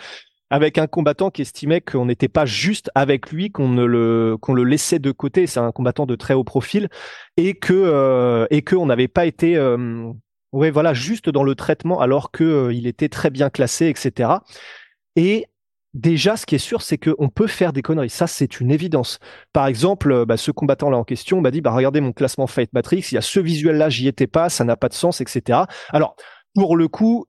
[0.52, 4.54] avec un combattant qui estimait qu'on n'était pas juste avec lui, qu'on ne le qu'on
[4.54, 5.48] le laissait de côté.
[5.48, 6.90] C'est un combattant de très haut profil
[7.38, 10.12] et que euh, et que on n'avait pas été euh,
[10.52, 14.30] ouais voilà juste dans le traitement alors que euh, il était très bien classé, etc.
[15.16, 15.48] Et
[15.94, 18.10] Déjà, ce qui est sûr, c'est qu'on peut faire des conneries.
[18.10, 19.20] Ça, c'est une évidence.
[19.52, 22.72] Par exemple, euh, bah, ce combattant-là en question m'a dit, bah, regardez mon classement Fight
[22.72, 25.60] Matrix, il y a ce visuel-là, j'y étais pas, ça n'a pas de sens, etc.
[25.90, 26.16] Alors,
[26.56, 27.26] pour le coup,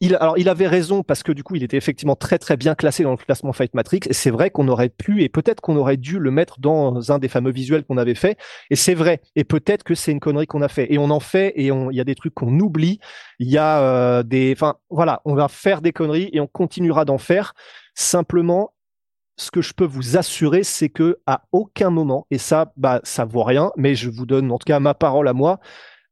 [0.00, 2.74] il, alors, il avait raison parce que du coup, il était effectivement très très bien
[2.74, 4.00] classé dans le classement Fight Matrix.
[4.08, 7.18] Et c'est vrai qu'on aurait pu et peut-être qu'on aurait dû le mettre dans un
[7.18, 8.36] des fameux visuels qu'on avait fait.
[8.70, 9.22] Et c'est vrai.
[9.36, 10.92] Et peut-être que c'est une connerie qu'on a fait.
[10.92, 13.00] Et on en fait et il y a des trucs qu'on oublie.
[13.38, 17.06] Il y a euh, des, enfin voilà, on va faire des conneries et on continuera
[17.06, 17.54] d'en faire.
[17.94, 18.74] Simplement,
[19.36, 23.24] ce que je peux vous assurer, c'est que à aucun moment, et ça, bah, ça
[23.24, 25.60] vaut rien, mais je vous donne en tout cas ma parole à moi,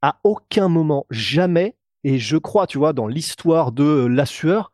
[0.02, 4.70] à aucun moment, jamais et je crois, tu vois, dans l'histoire de la sueur,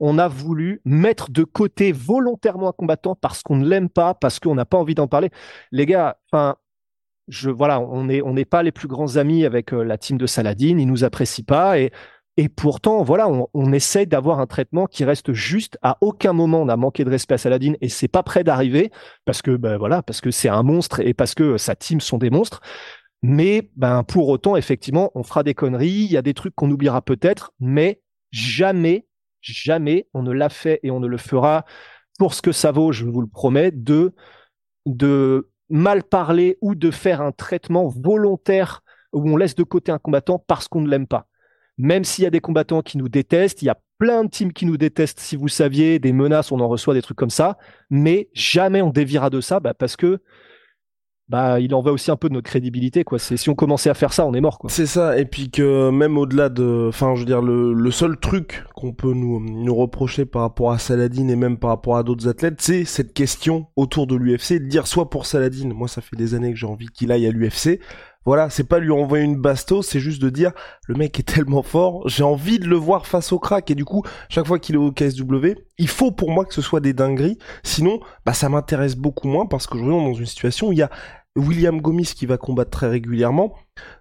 [0.00, 4.38] on a voulu mettre de côté volontairement un combattant parce qu'on ne l'aime pas, parce
[4.40, 5.30] qu'on n'a pas envie d'en parler.
[5.72, 6.56] Les gars, enfin,
[7.28, 10.78] je voilà, on n'est pas les plus grands amis avec euh, la team de Saladin,
[10.78, 11.78] ils nous apprécient pas
[12.38, 15.76] et pourtant, voilà, on, essaie d'avoir un traitement qui reste juste.
[15.82, 18.92] À aucun moment on a manqué de respect à Saladin et c'est pas prêt d'arriver
[19.24, 22.16] parce que ben voilà, parce que c'est un monstre et parce que sa team sont
[22.16, 22.60] des monstres.
[23.22, 26.70] Mais ben pour autant, effectivement, on fera des conneries, il y a des trucs qu'on
[26.70, 28.00] oubliera peut-être, mais
[28.30, 29.06] jamais,
[29.40, 31.64] jamais on ne l'a fait et on ne le fera
[32.18, 34.14] pour ce que ça vaut, je vous le promets, de,
[34.86, 39.98] de mal parler ou de faire un traitement volontaire où on laisse de côté un
[39.98, 41.26] combattant parce qu'on ne l'aime pas.
[41.78, 44.52] Même s'il y a des combattants qui nous détestent, il y a plein de teams
[44.52, 47.56] qui nous détestent, si vous saviez, des menaces, on en reçoit des trucs comme ça,
[47.90, 50.20] mais jamais on dévira de ça bah parce que
[51.28, 53.18] bah il en va aussi un peu de notre crédibilité quoi.
[53.18, 54.70] C'est si on commençait à faire ça on est mort quoi.
[54.70, 55.18] C'est ça.
[55.18, 58.92] Et puis que même au-delà de enfin je veux dire le, le seul truc qu'on
[58.92, 62.60] peut nous nous reprocher par rapport à Saladin et même par rapport à d'autres athlètes
[62.60, 66.34] c'est cette question autour de l'UFC de dire soit pour Saladin moi ça fait des
[66.34, 67.80] années que j'ai envie qu'il aille à l'UFC
[68.28, 70.52] voilà, c'est pas lui envoyer une bastos, c'est juste de dire
[70.86, 73.70] le mec est tellement fort, j'ai envie de le voir face au crack.
[73.70, 76.60] Et du coup, chaque fois qu'il est au KSW, il faut pour moi que ce
[76.60, 80.26] soit des dingueries, sinon bah ça m'intéresse beaucoup moins parce que je suis dans une
[80.26, 80.90] situation où il y a
[81.36, 83.54] William Gomis qui va combattre très régulièrement,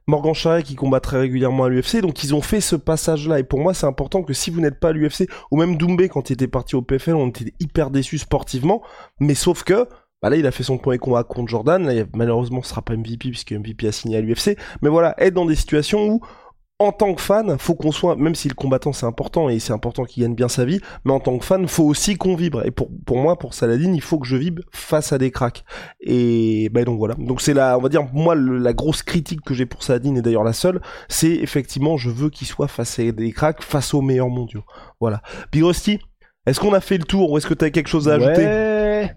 [0.08, 3.40] Morgan Charret qui combat très régulièrement à l'UFC, donc ils ont fait ce passage-là.
[3.40, 6.10] Et pour moi, c'est important que si vous n'êtes pas à l'UFC, ou même Doumbé
[6.10, 8.82] quand il était parti au PFL, on était hyper déçus sportivement,
[9.20, 9.88] mais sauf que
[10.22, 11.86] bah là, il a fait son premier combat contre Jordan.
[11.86, 14.58] Là, malheureusement, ce sera pas MVP puisque MVP a signé à l'UFC.
[14.82, 16.22] Mais voilà, être dans des situations où
[16.80, 19.74] en tant que fan, faut qu'on soit, même si le combattant c'est important et c'est
[19.74, 22.66] important qu'il gagne bien sa vie, mais en tant que fan, faut aussi qu'on vibre.
[22.66, 25.64] Et pour, pour moi, pour Saladin, il faut que je vibre face à des cracks.
[26.02, 27.16] Et ben donc voilà.
[27.16, 30.22] Donc c'est la, on va dire, moi, la grosse critique que j'ai pour Saladin, et
[30.22, 34.02] d'ailleurs la seule, c'est effectivement, je veux qu'il soit face à des cracks, face aux
[34.02, 34.64] meilleurs mondiaux.
[35.00, 35.22] Voilà.
[35.52, 35.64] Big
[36.48, 38.46] est-ce qu'on a fait le tour ou est-ce que tu as quelque chose à ajouter?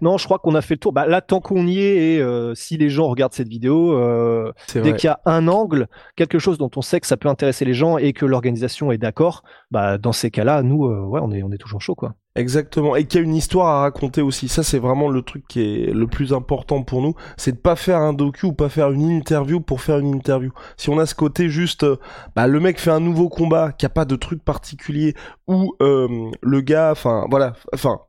[0.01, 0.93] Non, je crois qu'on a fait le tour.
[0.93, 4.51] Bah, là, tant qu'on y est, et euh, si les gens regardent cette vidéo, euh,
[4.73, 7.65] dès qu'il y a un angle, quelque chose dont on sait que ça peut intéresser
[7.65, 11.31] les gens et que l'organisation est d'accord, bah, dans ces cas-là, nous, euh, ouais, on
[11.31, 12.13] est, on est toujours chaud, quoi.
[12.35, 14.47] Exactement, et qu'il y a une histoire à raconter aussi.
[14.47, 17.75] Ça, c'est vraiment le truc qui est le plus important pour nous, c'est de pas
[17.75, 20.51] faire un docu ou pas faire une interview pour faire une interview.
[20.77, 21.97] Si on a ce côté juste, euh,
[22.35, 25.13] bah, le mec fait un nouveau combat, qui a pas de truc particulier,
[25.47, 27.99] ou euh, le gars, enfin voilà, enfin,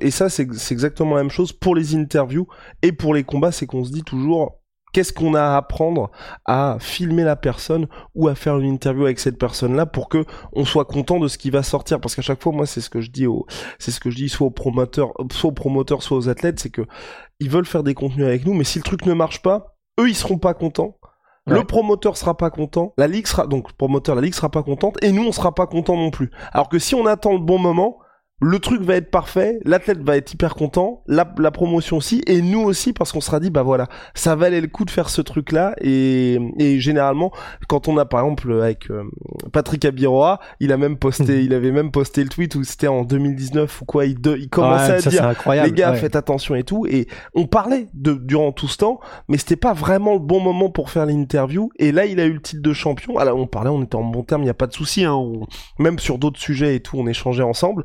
[0.00, 2.46] et ça, c'est exactement la même chose pour les interviews
[2.82, 4.57] et pour les combats, c'est qu'on se dit toujours,
[4.92, 6.10] qu'est-ce qu'on a à apprendre
[6.44, 10.64] à filmer la personne ou à faire une interview avec cette personne-là pour que on
[10.64, 12.00] soit content de ce qui va sortir?
[12.00, 13.46] Parce qu'à chaque fois moi c'est ce que je dis au
[13.78, 16.70] c'est ce que je dis soit aux promoteurs soit aux promoteurs soit aux athlètes c'est
[16.70, 16.82] que
[17.40, 20.08] ils veulent faire des contenus avec nous mais si le truc ne marche pas eux
[20.08, 20.98] ils seront pas contents.
[21.46, 25.02] Le promoteur sera pas content, la ligue sera donc promoteur, la ligue sera pas contente
[25.02, 26.30] et nous on sera pas content non plus.
[26.52, 28.00] Alors que si on attend le bon moment,
[28.40, 32.40] le truc va être parfait, l'athlète va être hyper content, la, la promotion aussi, et
[32.40, 35.20] nous aussi parce qu'on sera dit bah voilà, ça valait le coup de faire ce
[35.20, 37.32] truc là et, et généralement
[37.66, 39.02] quand on a par exemple avec euh,
[39.52, 43.02] Patrick Abiroa, il a même posté, il avait même posté le tweet où c'était en
[43.02, 47.08] 2019 ou quoi, il, il commençait à dire les gars faites attention et tout et
[47.34, 50.90] on parlait de durant tout ce temps, mais c'était pas vraiment le bon moment pour
[50.90, 53.18] faire l'interview et là il a eu le titre de champion.
[53.18, 55.20] Alors on parlait, on était en bon terme, il y a pas de souci, hein,
[55.80, 57.84] même sur d'autres sujets et tout, on échangeait ensemble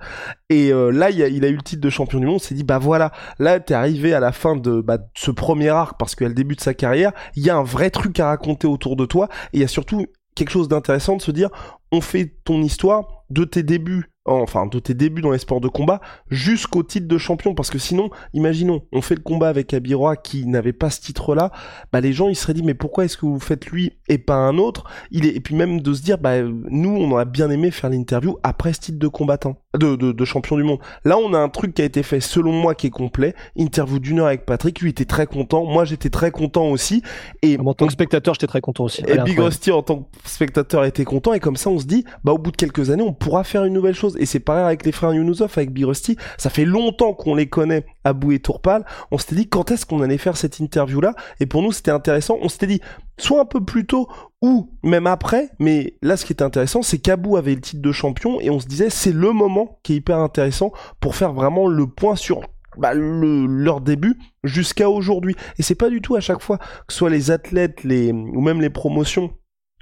[0.49, 2.35] et euh, là, il a, eu le titre de champion du monde.
[2.35, 5.31] On s'est dit, bah voilà, là, t'es arrivé à la fin de, bah, de ce
[5.31, 7.11] premier arc parce qu'elle débute sa carrière.
[7.35, 9.29] Il y a un vrai truc à raconter autour de toi.
[9.53, 11.49] Et il y a surtout quelque chose d'intéressant de se dire,
[11.93, 15.67] on fait ton histoire de tes débuts enfin de tes débuts dans les sports de
[15.67, 17.53] combat jusqu'au titre de champion.
[17.55, 21.35] Parce que sinon imaginons on fait le combat avec Abiroa qui n'avait pas ce titre
[21.35, 21.51] là
[21.91, 24.35] bah les gens ils seraient dit mais pourquoi est-ce que vous faites lui et pas
[24.35, 24.85] un autre?
[25.11, 27.89] Il est et puis même de se dire bah nous on aurait bien aimé faire
[27.89, 30.79] l'interview après ce titre de combattant de, de, de, champion du monde.
[31.03, 33.33] Là on a un truc qui a été fait selon moi qui est complet.
[33.57, 35.65] Interview d'une heure avec Patrick lui était très content.
[35.65, 37.01] Moi j'étais très content aussi.
[37.41, 39.03] Et en tant que spectateur j'étais très content aussi.
[39.07, 41.33] et Big Rusty en tant que spectateur était content.
[41.33, 43.63] Et comme ça on se dit bah au bout de quelques années on pourra faire
[43.65, 46.17] une nouvelle chose et c'est pareil avec les frères Younusov, avec Birusty.
[46.37, 48.85] Ça fait longtemps qu'on les connaît, Abou et Tourpal.
[49.11, 51.13] On s'était dit quand est-ce qu'on allait faire cette interview-là?
[51.39, 52.37] Et pour nous, c'était intéressant.
[52.41, 52.81] On s'était dit
[53.17, 54.07] soit un peu plus tôt
[54.41, 55.49] ou même après.
[55.59, 58.59] Mais là, ce qui était intéressant, c'est qu'Abou avait le titre de champion et on
[58.59, 62.41] se disait c'est le moment qui est hyper intéressant pour faire vraiment le point sur
[62.77, 65.35] bah, leur début jusqu'à aujourd'hui.
[65.57, 68.41] Et c'est pas du tout à chaque fois que ce soit les athlètes, les ou
[68.41, 69.31] même les promotions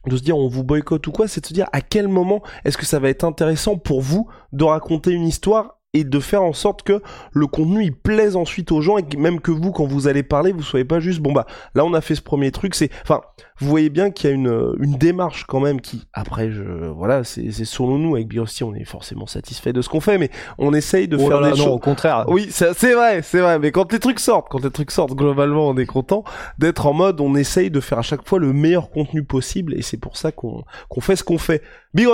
[0.07, 2.41] de se dire on vous boycotte ou quoi, c'est de se dire à quel moment
[2.65, 6.41] est-ce que ça va être intéressant pour vous de raconter une histoire et de faire
[6.41, 7.01] en sorte que
[7.33, 10.23] le contenu il plaise ensuite aux gens et que même que vous quand vous allez
[10.23, 12.89] parler vous soyez pas juste bon bah là on a fait ce premier truc c'est
[13.01, 13.21] enfin
[13.59, 17.25] vous voyez bien qu'il y a une, une démarche quand même qui après je voilà
[17.25, 20.29] c'est c'est selon nous avec Biosty on est forcément satisfait de ce qu'on fait mais
[20.57, 22.25] on essaye de oh faire des choses au contraire.
[22.29, 25.67] Oui c'est vrai c'est vrai mais quand les trucs sortent quand les trucs sortent globalement
[25.67, 26.23] on est content
[26.57, 29.81] d'être en mode on essaye de faire à chaque fois le meilleur contenu possible et
[29.81, 31.61] c'est pour ça qu'on qu'on fait ce qu'on fait.
[31.93, 32.07] Big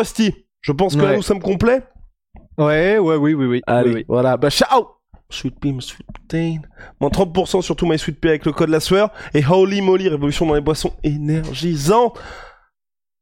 [0.61, 1.83] je pense que là nous sommes complets
[2.57, 3.61] Ouais, ouais, oui, oui, oui.
[3.67, 4.37] Allez, voilà.
[4.37, 4.87] Bah, ciao
[5.29, 6.61] Sweet Pea, Sweet Protein.
[6.99, 9.11] Moins 30% sur tout My Sweet Pea avec le code La Sueur.
[9.33, 12.17] Et Holy Moly, révolution dans les boissons énergisantes.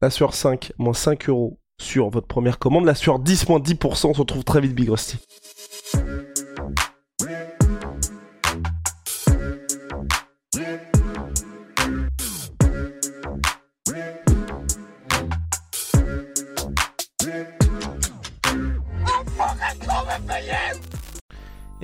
[0.01, 2.85] La Sueur 5, moins 5 euros sur votre première commande.
[2.85, 4.07] La Sueur 10, moins 10%.
[4.07, 5.17] On se retrouve très vite, Big Rusty.